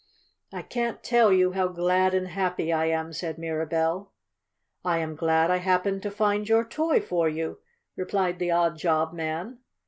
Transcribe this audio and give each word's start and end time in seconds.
"I 0.51 0.63
can't 0.63 1.03
tell 1.03 1.31
you 1.31 1.51
how 1.51 1.67
glad 1.67 2.15
and 2.15 2.29
happy 2.29 2.73
I 2.73 2.87
am," 2.87 3.13
said 3.13 3.37
Mirabell. 3.37 4.09
"I 4.83 4.97
am 4.97 5.15
glad 5.15 5.51
I 5.51 5.57
happened 5.57 6.01
to 6.01 6.09
find 6.09 6.49
your 6.49 6.65
toy 6.65 6.99
for 6.99 7.29
you," 7.29 7.59
replied 7.95 8.39
the 8.39 8.49
odd 8.49 8.79
job 8.79 9.13
man. 9.13 9.59